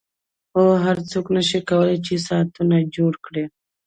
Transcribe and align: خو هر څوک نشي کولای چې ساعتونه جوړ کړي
خو 0.51 0.61
هر 0.83 0.97
څوک 1.11 1.25
نشي 1.35 1.59
کولای 1.69 1.97
چې 2.05 2.13
ساعتونه 2.27 2.75
جوړ 2.95 3.13
کړي 3.25 3.43